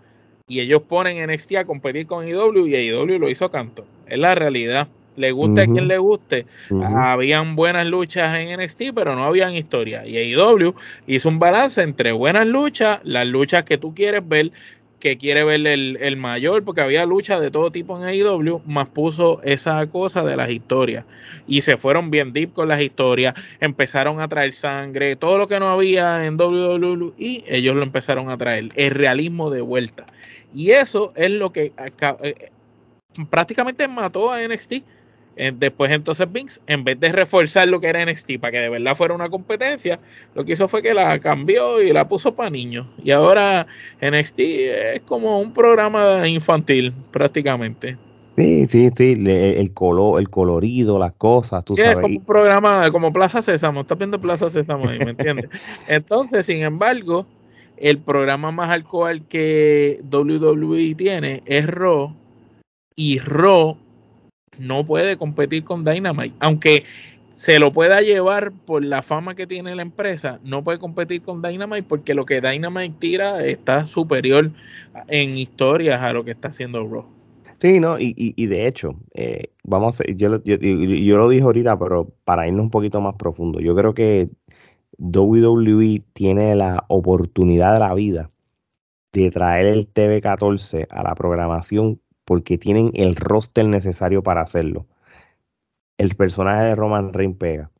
Y 0.47 0.59
ellos 0.59 0.81
ponen 0.81 1.23
NXT 1.29 1.57
a 1.57 1.65
competir 1.65 2.07
con 2.07 2.27
IW 2.27 2.65
y 2.65 2.75
IW 2.75 3.19
lo 3.19 3.29
hizo 3.29 3.51
canto. 3.51 3.85
Es 4.07 4.17
la 4.17 4.33
realidad. 4.33 4.87
Le 5.17 5.31
guste 5.31 5.61
a 5.61 5.65
quien 5.65 5.87
le 5.87 5.97
guste. 5.97 6.45
Habían 6.83 7.55
buenas 7.55 7.87
luchas 7.87 8.37
en 8.37 8.59
NXT, 8.59 8.93
pero 8.93 9.15
no 9.15 9.23
habían 9.23 9.55
historia. 9.55 10.05
Y 10.05 10.17
IW 10.17 10.73
hizo 11.07 11.29
un 11.29 11.39
balance 11.39 11.81
entre 11.81 12.11
buenas 12.11 12.45
luchas, 12.45 12.99
las 13.03 13.25
luchas 13.25 13.63
que 13.63 13.79
tú 13.79 13.95
quieres 13.95 14.27
ver, 14.27 14.51
que 14.99 15.17
quiere 15.17 15.43
ver 15.43 15.65
el, 15.67 16.17
mayor, 16.17 16.63
porque 16.63 16.81
había 16.81 17.05
lucha 17.05 17.39
de 17.39 17.51
todo 17.51 17.71
tipo 17.71 17.97
en 17.97 18.03
AEW, 18.03 18.61
más 18.65 18.87
puso 18.87 19.41
esa 19.43 19.85
cosa 19.87 20.23
de 20.23 20.35
las 20.35 20.49
historias. 20.49 21.05
Y 21.47 21.61
se 21.61 21.77
fueron 21.77 22.09
bien 22.09 22.33
deep 22.33 22.53
con 22.53 22.67
las 22.67 22.81
historias, 22.81 23.35
empezaron 23.59 24.19
a 24.19 24.27
traer 24.27 24.53
sangre, 24.53 25.15
todo 25.15 25.37
lo 25.37 25.47
que 25.47 25.59
no 25.59 25.69
había 25.69 26.25
en 26.25 26.39
WWE, 26.39 27.13
y 27.17 27.43
ellos 27.47 27.75
lo 27.75 27.83
empezaron 27.83 28.29
a 28.29 28.37
traer, 28.37 28.69
el 28.75 28.91
realismo 28.91 29.49
de 29.49 29.61
vuelta. 29.61 30.05
Y 30.53 30.71
eso 30.71 31.13
es 31.15 31.29
lo 31.29 31.51
que 31.51 31.73
eh, 32.23 32.51
prácticamente 33.29 33.87
mató 33.87 34.31
a 34.31 34.41
NXT 34.41 34.73
después 35.53 35.91
entonces 35.91 36.31
Vince, 36.31 36.59
en 36.67 36.83
vez 36.83 36.99
de 36.99 37.11
reforzar 37.11 37.67
lo 37.67 37.79
que 37.79 37.87
era 37.87 38.03
NXT 38.05 38.39
para 38.39 38.51
que 38.51 38.59
de 38.59 38.69
verdad 38.69 38.95
fuera 38.95 39.13
una 39.13 39.29
competencia, 39.29 39.99
lo 40.33 40.43
que 40.43 40.53
hizo 40.53 40.67
fue 40.67 40.81
que 40.81 40.93
la 40.93 41.19
cambió 41.19 41.81
y 41.81 41.93
la 41.93 42.07
puso 42.07 42.33
para 42.35 42.49
niños. 42.49 42.87
Y 43.03 43.11
ahora 43.11 43.67
NXT 44.01 44.39
es 44.39 45.01
como 45.01 45.39
un 45.39 45.53
programa 45.53 46.27
infantil 46.27 46.93
prácticamente. 47.11 47.97
Sí, 48.35 48.67
sí, 48.67 48.91
sí, 48.95 49.15
el 49.25 49.73
color, 49.73 50.19
el 50.19 50.29
colorido, 50.29 50.99
las 50.99 51.13
cosas, 51.13 51.65
tú 51.65 51.75
sabes. 51.75 51.91
Es 51.91 51.95
como 51.95 52.17
un 52.17 52.25
programa, 52.25 52.91
como 52.91 53.11
Plaza 53.11 53.41
Sésamo, 53.41 53.81
estás 53.81 53.97
viendo 53.97 54.21
Plaza 54.21 54.49
Sésamo 54.49 54.89
ahí, 54.89 54.99
¿me 54.99 55.11
entiendes? 55.11 55.49
Entonces, 55.87 56.45
sin 56.45 56.61
embargo, 56.61 57.25
el 57.77 57.97
programa 57.97 58.51
más 58.51 58.69
alcohol 58.69 59.23
que 59.27 59.99
WWE 60.11 60.93
tiene 60.95 61.41
es 61.47 61.65
Raw, 61.65 62.13
y 62.95 63.19
Raw 63.19 63.77
no 64.59 64.85
puede 64.85 65.17
competir 65.17 65.63
con 65.63 65.83
Dynamite. 65.83 66.35
Aunque 66.39 66.83
se 67.37 67.59
lo 67.59 67.71
pueda 67.71 68.01
llevar 68.01 68.51
por 68.51 68.83
la 68.83 69.03
fama 69.03 69.35
que 69.35 69.45
tiene 69.45 69.75
la 69.75 69.83
empresa, 69.83 70.39
no 70.43 70.63
puede 70.63 70.79
competir 70.79 71.21
con 71.21 71.41
Dynamite 71.41 71.83
porque 71.83 72.15
lo 72.15 72.25
que 72.25 72.41
Dynamite 72.41 72.95
tira 72.99 73.45
está 73.45 73.85
superior 73.85 74.51
en 75.07 75.37
historias 75.37 76.01
a 76.01 76.13
lo 76.13 76.23
que 76.23 76.31
está 76.31 76.47
haciendo 76.47 76.87
Raw. 76.87 77.05
Sí, 77.59 77.79
no, 77.79 77.99
y, 77.99 78.13
y, 78.15 78.45
de 78.45 78.67
hecho, 78.67 78.95
eh, 79.15 79.49
vamos 79.63 79.99
yo, 80.15 80.43
yo, 80.43 80.57
yo, 80.57 81.17
lo 81.17 81.29
dije 81.29 81.43
ahorita, 81.43 81.77
pero 81.79 82.07
para 82.23 82.47
irnos 82.47 82.65
un 82.65 82.69
poquito 82.69 83.01
más 83.01 83.15
profundo, 83.15 83.59
yo 83.59 83.75
creo 83.75 83.95
que 83.95 84.29
WWE 84.99 86.03
tiene 86.13 86.55
la 86.55 86.85
oportunidad 86.87 87.73
de 87.73 87.79
la 87.79 87.93
vida 87.95 88.31
de 89.13 89.31
traer 89.31 89.67
el 89.67 89.91
TV14 89.91 90.87
a 90.89 91.03
la 91.03 91.15
programación 91.15 91.99
porque 92.27 92.57
tienen 92.57 92.91
el 92.93 93.15
roster 93.15 93.65
necesario 93.65 94.21
para 94.21 94.41
hacerlo. 94.41 94.85
El 95.97 96.13
personaje 96.15 96.65
de 96.65 96.75
Roman 96.75 97.13
Reigns 97.13 97.37
pega, 97.37 97.71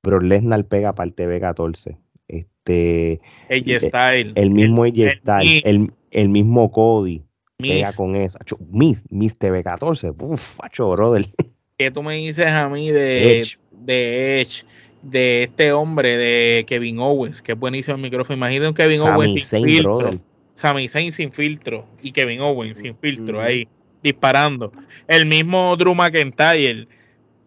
pero 0.00 0.18
Lesnar 0.18 0.64
pega 0.64 0.94
para 0.94 1.06
el 1.08 1.14
TV14. 1.14 1.98
Este, 2.26 3.20
Style. 3.52 4.32
El 4.34 4.50
mismo 4.50 4.84
AJ 4.84 5.18
Style, 5.18 5.62
el, 5.66 5.88
el, 6.10 6.28
mismo 6.30 6.72
Cody 6.72 7.22
pega 7.58 7.92
con 7.92 8.16
eso. 8.16 8.38
Miss, 8.70 9.04
Miss 9.10 9.38
TV14, 9.38 10.14
uff, 10.18 10.56
facho, 10.56 10.90
brother. 10.92 11.28
¿Qué 11.76 11.90
tú 11.90 12.02
me 12.02 12.14
dices 12.14 12.50
a 12.50 12.70
mí 12.70 12.90
de 12.90 13.40
Edge. 13.40 13.58
de 13.72 14.40
Edge? 14.40 14.64
De 15.02 15.42
este 15.42 15.72
hombre, 15.72 16.16
de 16.16 16.64
Kevin 16.66 16.98
Owens, 16.98 17.42
que 17.42 17.52
es 17.52 17.58
buenísimo 17.58 17.96
el 17.96 18.02
micrófono. 18.02 18.38
Imagínate 18.38 18.68
un 18.68 18.74
Kevin 18.74 19.02
Owens. 19.02 19.46
Zayn, 19.46 19.82
brother 19.82 20.18
Sami 20.56 20.88
Zayn 20.88 21.12
sin 21.12 21.32
filtro 21.32 21.86
y 22.02 22.12
Kevin 22.12 22.40
Owens 22.40 22.78
sin 22.78 22.96
filtro 22.96 23.40
ahí 23.40 23.68
disparando. 24.02 24.72
El 25.06 25.26
mismo 25.26 25.76
Drew 25.76 25.94
McIntyre, 25.94 26.88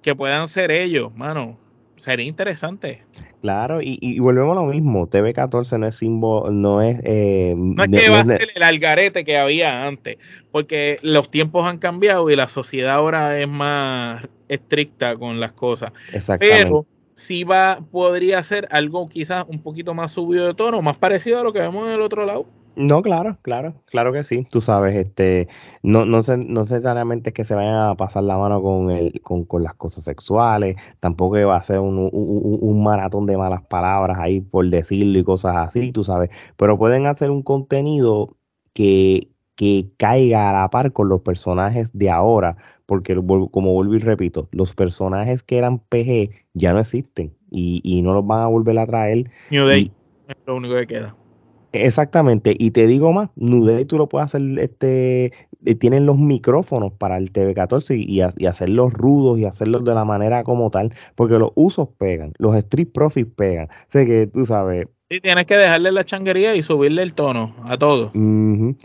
que 0.02 0.16
puedan 0.16 0.48
ser 0.48 0.72
ellos, 0.72 1.14
mano, 1.16 1.58
sería 1.98 2.28
interesante. 2.28 3.04
Claro, 3.42 3.80
y, 3.82 4.20
volvemos 4.20 4.56
a 4.56 4.62
lo 4.62 4.68
mismo, 4.68 5.10
TV14 5.10 5.80
no 5.80 5.88
es 5.88 5.96
símbolo, 5.96 6.52
no 6.52 6.82
es... 6.82 7.00
Eh, 7.04 7.56
no 7.58 7.84
es 7.84 7.90
que 7.90 8.10
va 8.10 8.20
a 8.20 8.26
ser 8.26 8.48
el 8.54 8.64
algarete 8.64 9.24
que 9.24 9.38
había 9.38 9.88
antes, 9.88 10.18
porque 10.52 11.00
los 11.02 11.32
tiempos 11.32 11.66
han 11.66 11.80
cambiado 11.80 12.30
y 12.30 12.36
la 12.36 12.48
sociedad 12.48 12.92
ahora 12.92 13.40
es 13.40 13.48
más 13.48 14.28
estricta 14.50 15.16
con 15.16 15.40
las 15.40 15.54
cosas. 15.54 15.94
Exactamente. 16.14 16.64
Pero 16.64 16.86
sí 17.16 17.44
va, 17.44 17.80
podría 17.92 18.44
ser 18.44 18.68
algo 18.72 19.08
quizás 19.08 19.46
un 19.48 19.62
poquito 19.62 19.96
más 19.96 20.12
subido 20.12 20.46
de 20.46 20.54
tono, 20.54 20.82
más 20.82 20.98
parecido 20.98 21.40
a 21.40 21.44
lo 21.44 21.54
que 21.54 21.60
vemos 21.60 21.88
en 21.88 21.94
el 21.94 22.02
otro 22.02 22.26
lado. 22.26 22.46
No, 22.80 23.02
claro, 23.02 23.38
claro, 23.42 23.74
claro 23.88 24.14
que 24.14 24.24
sí. 24.24 24.48
Tú 24.50 24.62
sabes, 24.62 24.96
este, 24.96 25.50
no, 25.84 26.06
no, 26.06 26.22
no 26.22 26.62
necesariamente 26.62 27.32
es 27.32 27.34
que 27.34 27.44
se 27.44 27.54
vayan 27.54 27.76
a 27.76 27.96
pasar 27.96 28.24
la 28.24 28.38
mano 28.38 28.62
con, 28.62 28.90
el, 28.90 29.20
con, 29.22 29.44
con 29.44 29.64
las 29.64 29.74
cosas 29.74 30.06
sexuales, 30.06 30.78
tampoco 31.02 31.36
va 31.46 31.58
a 31.58 31.64
ser 31.64 31.80
un, 31.80 32.10
un, 32.10 32.82
maratón 32.82 33.26
de 33.26 33.36
malas 33.36 33.64
palabras 33.64 34.18
ahí 34.18 34.40
por 34.40 34.66
decirlo 34.70 35.20
y 35.20 35.26
cosas 35.26 35.58
así, 35.58 35.92
tú 35.92 36.06
sabes, 36.06 36.30
pero 36.56 36.78
pueden 36.78 37.06
hacer 37.06 37.32
un 37.32 37.44
contenido 37.44 38.38
que, 38.72 39.28
que 39.58 39.90
caiga 39.98 40.50
a 40.50 40.54
la 40.54 40.70
par 40.70 40.94
con 40.94 41.10
los 41.10 41.20
personajes 41.20 41.92
de 41.92 42.10
ahora, 42.10 42.56
porque 42.86 43.14
como 43.14 43.74
vuelvo 43.74 43.96
y 43.96 44.00
repito, 44.00 44.48
los 44.54 44.74
personajes 44.74 45.44
que 45.44 45.58
eran 45.58 45.80
PG 45.80 46.32
ya 46.54 46.72
no 46.72 46.80
existen 46.80 47.34
y, 47.52 47.82
y 47.84 48.02
no 48.04 48.14
los 48.14 48.26
van 48.26 48.40
a 48.40 48.48
volver 48.48 48.80
a 48.80 48.88
traer. 48.88 49.30
New 49.52 49.68
Day 49.68 49.92
es 50.30 50.36
lo 50.46 50.56
único 50.56 50.76
que 50.76 50.88
queda. 50.88 51.19
Exactamente, 51.72 52.56
y 52.58 52.72
te 52.72 52.88
digo 52.88 53.12
más, 53.12 53.30
Nuday 53.36 53.86
tú 53.86 53.98
lo 53.98 54.10
puedes 54.10 54.28
hacer, 54.28 54.42
este, 54.58 55.26
eh, 55.66 55.76
tienen 55.76 56.06
los 56.06 56.18
micrófonos 56.18 56.94
para 56.94 57.18
el 57.18 57.32
TV14 57.32 57.96
y, 57.96 58.22
y, 58.38 58.46
hacerlos 58.48 58.92
rudos 58.94 59.38
y 59.38 59.46
hacerlos 59.46 59.84
de 59.84 59.94
la 59.94 60.04
manera 60.04 60.44
como 60.44 60.72
tal, 60.72 60.94
porque 61.16 61.38
los 61.38 61.52
usos 61.56 61.90
pegan, 61.98 62.34
los 62.38 62.56
street 62.56 62.90
profits 62.94 63.32
pegan, 63.36 63.70
sé 63.88 64.06
que 64.08 64.28
tú 64.28 64.46
sabes. 64.46 64.88
Sí, 65.10 65.22
tienes 65.22 65.46
que 65.46 65.58
dejarle 65.58 65.92
la 65.92 66.04
changuería 66.04 66.56
y 66.56 66.64
subirle 66.64 67.04
el 67.04 67.14
tono 67.14 67.56
a 67.64 67.78
todo. 67.78 68.12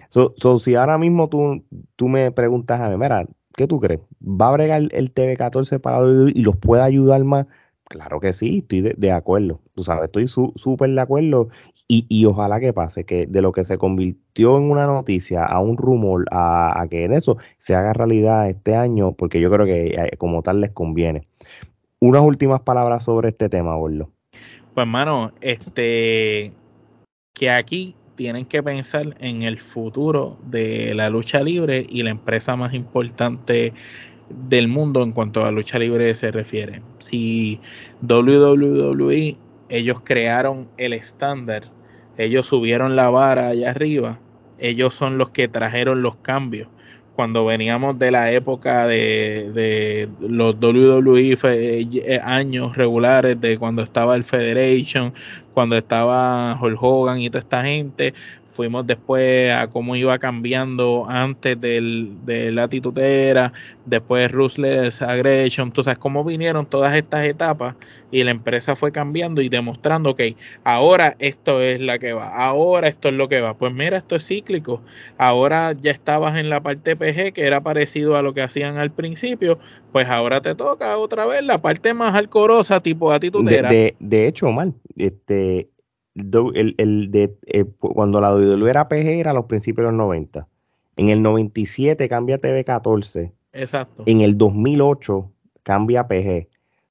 so, 0.09 0.59
si 0.59 0.75
ahora 0.75 0.99
mismo 0.99 1.29
tú, 1.29 1.65
tú 1.97 2.09
me 2.09 2.33
preguntas 2.33 2.81
a 2.81 2.89
mí, 2.89 2.97
mira, 2.97 3.27
¿qué 3.57 3.67
tú 3.67 3.81
crees? 3.81 4.01
¿Va 4.21 4.49
a 4.49 4.53
bregar 4.53 4.89
el 4.91 5.13
TV14 5.15 5.81
para 5.81 5.99
y 6.35 6.43
los 6.43 6.57
puede 6.57 6.83
ayudar 6.83 7.25
más? 7.25 7.47
Claro 7.85 8.19
que 8.19 8.33
sí, 8.33 8.59
estoy 8.59 8.81
de, 8.81 9.13
acuerdo. 9.13 9.61
Tú 9.75 9.85
sabes, 9.85 10.05
estoy 10.05 10.27
súper 10.27 10.91
de 10.91 11.01
acuerdo 11.01 11.49
y, 11.87 12.25
ojalá 12.25 12.61
que 12.61 12.73
pase, 12.73 13.05
que 13.05 13.27
de 13.27 13.43
lo 13.43 13.53
que 13.53 13.63
se 13.63 13.77
convirtió 13.77 14.57
en 14.57 14.71
una 14.71 14.87
noticia 14.87 15.45
a 15.45 15.61
un 15.61 15.77
rumor, 15.77 16.25
a, 16.31 16.87
que 16.89 17.05
en 17.05 17.13
eso 17.13 17.37
se 17.59 17.75
haga 17.75 17.93
realidad 17.93 18.49
este 18.49 18.75
año, 18.75 19.13
porque 19.13 19.41
yo 19.41 19.51
creo 19.51 19.67
que 19.67 19.89
eh, 19.89 20.17
como 20.17 20.43
tal 20.43 20.63
les 20.63 20.73
conviene. 20.73 21.27
Unas 22.01 22.23
últimas 22.23 22.63
palabras 22.63 23.05
sobre 23.05 23.29
este 23.29 23.49
tema, 23.51 23.77
Borlo. 23.77 24.11
Pues, 24.75 24.87
hermano, 24.87 25.33
este, 25.43 26.53
que 27.35 27.51
aquí 27.51 27.95
tienen 28.15 28.47
que 28.47 28.63
pensar 28.63 29.15
en 29.21 29.43
el 29.43 29.59
futuro 29.59 30.39
de 30.47 30.95
la 30.95 31.11
lucha 31.11 31.43
libre 31.43 31.87
y 31.89 32.03
la 32.03 32.11
empresa 32.11 32.57
más 32.57 32.73
importante 32.73 33.75
del 34.31 34.69
mundo 34.69 35.03
en 35.03 35.13
cuanto 35.13 35.43
a 35.43 35.45
la 35.45 35.51
lucha 35.51 35.79
libre 35.79 36.15
se 36.15 36.31
refiere. 36.31 36.81
Si 36.99 37.61
WWE 38.03 39.37
ellos 39.69 40.01
crearon 40.05 40.69
el 40.77 40.93
estándar, 40.93 41.71
ellos 42.19 42.47
subieron 42.47 42.97
la 42.97 43.11
vara 43.11 43.49
allá 43.49 43.71
arriba, 43.71 44.19
ellos 44.59 44.95
son 44.95 45.19
los 45.19 45.31
que 45.31 45.49
trajeron 45.49 46.03
los 46.03 46.17
cambios. 46.17 46.69
Cuando 47.17 47.45
veníamos 47.45 47.97
de 47.97 48.11
la 48.11 48.33
época 48.33 48.89
de, 48.89 49.53
de 49.55 50.09
los 50.21 50.57
WWE 50.57 51.39
eh, 51.45 52.21
años 52.25 52.77
regulares, 52.77 53.41
de 53.41 53.57
cuando 53.57 53.83
estaba 53.83 54.17
el 54.17 54.25
Federation, 54.25 55.13
cuando 55.53 55.77
estaba 55.77 56.59
Hulk 56.61 56.83
Hogan 56.83 57.21
y 57.21 57.31
toda 57.31 57.41
esta 57.41 57.63
gente, 57.63 58.15
fuimos 58.55 58.87
después 58.87 59.53
a 59.53 59.69
cómo 59.69 59.97
iba 59.97 60.19
cambiando 60.19 61.07
antes 61.09 61.61
del, 61.61 62.13
de 62.25 62.53
la 62.53 62.69
titutera, 62.69 63.53
después 63.85 64.31
Ruthless 64.31 65.03
Aggression, 65.03 65.73
tú 65.73 65.83
sabes 65.83 65.99
cómo 65.99 66.25
vinieron 66.25 66.67
todas 66.67 66.95
estas 66.95 67.27
etapas 67.27 67.75
y 68.11 68.23
la 68.23 68.31
empresa 68.31 68.77
fue 68.77 68.93
cambiando 68.93 69.43
y 69.43 69.49
demostrando 69.49 70.15
que 70.15 70.37
ahora 70.63 71.17
esto 71.19 71.61
es 71.61 71.81
la 71.81 71.99
que 71.99 72.13
va, 72.13 72.29
ahora 72.29 72.89
esto 72.89 73.09
es 73.09 73.15
lo 73.15 73.29
que 73.29 73.41
va. 73.41 73.55
Pues 73.55 73.73
mira, 73.75 73.99
esto 73.99 74.17
es 74.17 74.27
cíclico. 74.27 74.81
Ahora 75.19 75.73
ya 75.73 75.91
estabas 75.91 76.37
en 76.37 76.49
la 76.49 76.63
parte 76.63 76.97
PG 76.97 77.33
que 77.33 77.47
era 77.47 77.61
parecido 77.63 78.17
a 78.17 78.23
lo 78.23 78.35
que 78.35 78.43
hacían 78.43 78.79
al 78.79 78.93
principio, 78.93 79.59
pues 79.93 80.09
ahora 80.09 80.41
te 80.41 80.55
toca 80.55 80.97
otra 80.99 81.27
vez 81.27 81.43
la 81.43 81.61
parte 81.61 81.93
más 81.93 82.15
alcorosa 82.15 82.81
tipo 82.81 83.13
atitudera. 83.13 83.69
De, 83.69 83.97
de, 83.99 84.29
hecho, 84.29 84.51
mal, 84.53 84.75
este, 84.97 85.69
el, 86.15 86.75
el 86.79 87.11
de, 87.11 87.37
eh, 87.47 87.65
cuando 87.79 88.21
la 88.21 88.35
WWE 88.35 88.71
era 88.71 88.89
PG 88.89 89.21
era 89.21 89.31
a 89.33 89.35
los 89.35 89.47
principios 89.47 89.87
de 89.87 89.93
los 89.93 89.99
90. 89.99 90.47
En 90.97 91.09
el 91.09 91.23
97 91.23 92.09
cambia 92.09 92.39
TV 92.39 92.65
14. 92.65 93.33
Exacto. 93.53 94.05
En 94.07 94.21
el 94.21 94.39
2008 94.39 95.31
cambia 95.63 96.07
PG. 96.07 96.49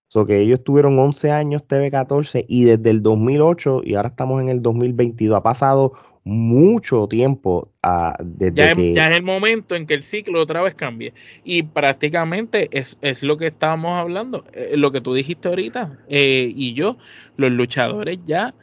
So 0.07 0.25
que 0.25 0.41
ellos 0.41 0.63
tuvieron 0.63 0.99
11 0.99 1.31
años 1.31 1.65
TV 1.65 1.89
14 1.89 2.45
y 2.47 2.65
desde 2.65 2.89
el 2.91 3.01
2008 3.01 3.81
y 3.83 3.95
ahora 3.95 4.09
estamos 4.09 4.41
en 4.41 4.49
el 4.49 4.61
2022. 4.61 5.35
Ha 5.35 5.41
pasado 5.41 5.93
mucho 6.25 7.07
tiempo 7.07 7.71
uh, 7.83 8.13
desde 8.23 8.55
ya, 8.55 8.75
que... 8.75 8.89
es, 8.89 8.95
ya, 8.95 9.09
es, 9.09 9.17
el 9.17 9.23
momento 9.23 9.75
en 9.75 9.87
que 9.87 9.93
el 9.93 10.03
ciclo 10.03 10.41
otra 10.41 10.61
vez 10.61 10.75
cambie. 10.75 11.13
Y 11.43 11.63
prácticamente 11.63 12.69
es, 12.71 12.97
es 13.01 13.23
lo 13.23 13.37
que 13.37 13.47
estábamos 13.47 13.97
hablando, 13.97 14.45
eh, 14.53 14.73
lo 14.77 14.91
que 14.91 15.01
tú 15.01 15.13
dijiste 15.13 15.47
ahorita 15.47 15.99
eh, 16.09 16.51
y 16.55 16.73
yo, 16.73 16.97
los 17.35 17.51
luchadores 17.51 18.19
ya 18.25 18.53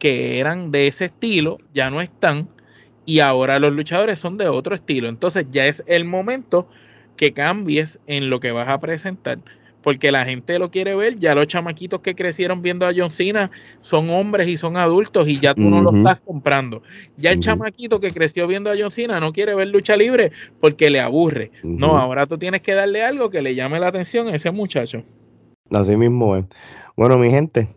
que 0.00 0.40
eran 0.40 0.72
de 0.72 0.88
ese 0.88 1.04
estilo 1.04 1.58
ya 1.72 1.90
no 1.90 2.00
están 2.00 2.48
y 3.04 3.20
ahora 3.20 3.60
los 3.60 3.72
luchadores 3.72 4.18
son 4.18 4.36
de 4.36 4.48
otro 4.48 4.74
estilo. 4.74 5.08
Entonces 5.08 5.46
ya 5.52 5.66
es 5.66 5.84
el 5.86 6.04
momento 6.04 6.68
que 7.16 7.32
cambies 7.32 8.00
en 8.08 8.30
lo 8.30 8.40
que 8.40 8.50
vas 8.50 8.68
a 8.68 8.80
presentar 8.80 9.38
porque 9.82 10.12
la 10.12 10.24
gente 10.24 10.58
lo 10.58 10.70
quiere 10.70 10.94
ver. 10.94 11.18
Ya 11.18 11.34
los 11.34 11.46
chamaquitos 11.46 12.00
que 12.00 12.14
crecieron 12.14 12.62
viendo 12.62 12.86
a 12.86 12.92
John 12.94 13.10
Cena 13.10 13.50
son 13.80 14.10
hombres 14.10 14.48
y 14.48 14.56
son 14.56 14.76
adultos 14.76 15.28
y 15.28 15.38
ya 15.38 15.54
tú 15.54 15.62
uh 15.62 15.66
-huh. 15.66 15.70
no 15.70 15.82
lo 15.82 15.98
estás 15.98 16.20
comprando. 16.20 16.82
Ya 17.16 17.30
el 17.30 17.38
uh 17.38 17.40
-huh. 17.40 17.44
chamaquito 17.44 18.00
que 18.00 18.12
creció 18.12 18.46
viendo 18.46 18.70
a 18.70 18.74
John 18.78 18.90
Cena 18.90 19.20
no 19.20 19.32
quiere 19.32 19.54
ver 19.54 19.68
lucha 19.68 19.96
libre 19.96 20.32
porque 20.60 20.90
le 20.90 21.00
aburre. 21.00 21.50
Uh 21.62 21.68
-huh. 21.68 21.78
No, 21.78 21.96
ahora 21.96 22.26
tú 22.26 22.38
tienes 22.38 22.62
que 22.62 22.74
darle 22.74 23.02
algo 23.02 23.30
que 23.30 23.42
le 23.42 23.54
llame 23.54 23.80
la 23.80 23.88
atención 23.88 24.28
a 24.28 24.34
ese 24.34 24.50
muchacho. 24.50 25.02
Así 25.70 25.96
mismo 25.96 26.36
es. 26.36 26.44
Bueno, 26.96 27.16
mi 27.16 27.30
gente, 27.30 27.68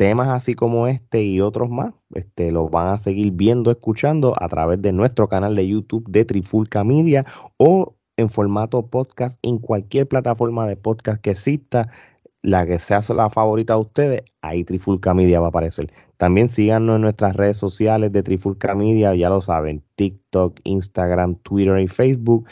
temas 0.00 0.28
así 0.28 0.54
como 0.54 0.86
este 0.86 1.22
y 1.24 1.42
otros 1.42 1.68
más, 1.68 1.92
este, 2.14 2.52
los 2.52 2.70
van 2.70 2.88
a 2.88 2.96
seguir 2.96 3.32
viendo, 3.32 3.70
escuchando 3.70 4.32
a 4.40 4.48
través 4.48 4.80
de 4.80 4.92
nuestro 4.92 5.28
canal 5.28 5.54
de 5.54 5.68
YouTube 5.68 6.08
de 6.08 6.24
Trifulca 6.24 6.84
Media 6.84 7.26
o 7.58 7.96
en 8.16 8.30
formato 8.30 8.86
podcast 8.86 9.38
en 9.42 9.58
cualquier 9.58 10.08
plataforma 10.08 10.66
de 10.66 10.76
podcast 10.76 11.20
que 11.20 11.32
exista, 11.32 11.90
la 12.40 12.64
que 12.64 12.78
sea 12.78 13.00
la 13.14 13.28
favorita 13.28 13.74
de 13.74 13.80
ustedes, 13.80 14.22
ahí 14.40 14.64
Trifulca 14.64 15.12
Media 15.12 15.38
va 15.38 15.48
a 15.48 15.50
aparecer. 15.50 15.92
También 16.16 16.48
síganos 16.48 16.96
en 16.96 17.02
nuestras 17.02 17.36
redes 17.36 17.58
sociales 17.58 18.10
de 18.10 18.22
Trifulca 18.22 18.74
Media, 18.74 19.14
ya 19.14 19.28
lo 19.28 19.42
saben, 19.42 19.82
TikTok, 19.96 20.60
Instagram, 20.64 21.34
Twitter 21.42 21.78
y 21.78 21.88
Facebook. 21.88 22.48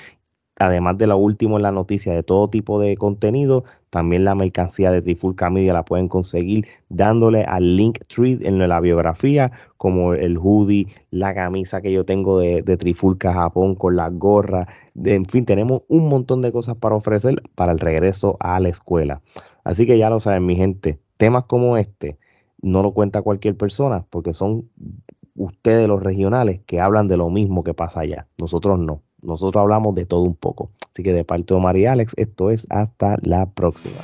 Además 0.59 0.99
de 0.99 1.07
lo 1.07 1.17
último 1.17 1.57
en 1.57 1.63
la 1.63 1.73
noticia 1.73 2.13
de 2.13 2.23
todo 2.23 2.51
tipo 2.51 2.79
de 2.79 2.99
contenido, 2.99 3.65
también 3.91 4.25
la 4.25 4.35
mercancía 4.35 4.91
de 4.91 5.03
Trifulca 5.03 5.51
Media 5.51 5.73
la 5.73 5.85
pueden 5.85 6.09
conseguir 6.09 6.67
dándole 6.89 7.45
al 7.45 7.77
link 7.77 8.01
tree 8.07 8.39
en 8.43 8.59
la 8.59 8.81
biografía, 8.81 9.53
como 9.77 10.15
el 10.15 10.39
hoodie, 10.39 10.89
la 11.11 11.35
camisa 11.35 11.81
que 11.81 11.93
yo 11.93 12.05
tengo 12.05 12.39
de, 12.39 12.63
de 12.63 12.77
Trifulca 12.77 13.33
Japón 13.33 13.75
con 13.75 13.97
la 13.97 14.09
gorra. 14.11 14.69
De, 14.95 15.15
en 15.15 15.25
fin, 15.25 15.45
tenemos 15.45 15.83
un 15.89 16.09
montón 16.09 16.43
de 16.43 16.53
cosas 16.53 16.77
para 16.77 16.95
ofrecer 16.95 17.43
para 17.55 17.73
el 17.73 17.79
regreso 17.79 18.37
a 18.41 18.61
la 18.61 18.69
escuela. 18.69 19.23
Así 19.65 19.87
que 19.87 19.99
ya 19.99 20.11
lo 20.11 20.21
saben, 20.21 20.47
mi 20.47 20.57
gente, 20.57 20.99
temas 21.17 21.45
como 21.45 21.77
este 21.77 22.19
no 22.61 22.83
lo 22.83 22.93
cuenta 22.93 23.23
cualquier 23.23 23.57
persona 23.57 24.07
porque 24.11 24.35
son 24.35 24.69
ustedes 25.35 25.87
los 25.89 26.03
regionales 26.03 26.61
que 26.67 26.81
hablan 26.81 27.09
de 27.09 27.17
lo 27.17 27.31
mismo 27.31 27.63
que 27.65 27.75
pasa 27.75 28.01
allá. 28.01 28.27
Nosotros 28.39 28.79
no. 28.79 29.03
Nosotros 29.23 29.61
hablamos 29.61 29.95
de 29.95 30.07
todo 30.07 30.23
un 30.23 30.35
poco. 30.35 30.71
Así 30.91 31.03
que 31.03 31.13
de 31.13 31.25
parte 31.25 31.55
de 31.55 31.61
María 31.61 31.93
Alex, 31.93 32.13
esto 32.17 32.51
es 32.51 32.67
hasta 32.71 33.17
la 33.23 33.47
próxima. 33.47 33.99